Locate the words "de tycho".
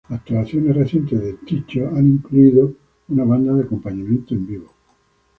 1.21-1.87